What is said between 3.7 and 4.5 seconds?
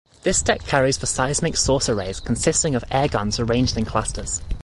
in clusters.